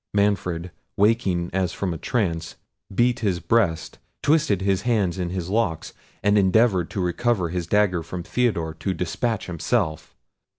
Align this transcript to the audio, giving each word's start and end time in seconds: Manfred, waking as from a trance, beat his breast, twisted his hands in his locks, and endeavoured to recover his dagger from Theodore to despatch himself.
Manfred, 0.15 0.71
waking 0.97 1.51
as 1.53 1.73
from 1.73 1.93
a 1.93 1.97
trance, 1.99 2.55
beat 2.91 3.19
his 3.19 3.39
breast, 3.39 3.99
twisted 4.23 4.63
his 4.63 4.81
hands 4.81 5.19
in 5.19 5.29
his 5.29 5.47
locks, 5.47 5.93
and 6.23 6.39
endeavoured 6.39 6.89
to 6.89 6.99
recover 6.99 7.49
his 7.49 7.67
dagger 7.67 8.01
from 8.01 8.23
Theodore 8.23 8.73
to 8.73 8.95
despatch 8.95 9.45
himself. 9.45 10.15